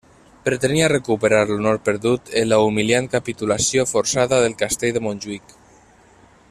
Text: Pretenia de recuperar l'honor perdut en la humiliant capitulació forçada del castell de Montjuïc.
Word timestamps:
Pretenia 0.45 0.85
de 0.87 0.93
recuperar 0.93 1.41
l'honor 1.49 1.77
perdut 1.89 2.31
en 2.41 2.49
la 2.53 2.59
humiliant 2.69 3.11
capitulació 3.19 3.87
forçada 3.93 4.43
del 4.47 4.57
castell 4.63 4.97
de 4.97 5.07
Montjuïc. 5.09 5.55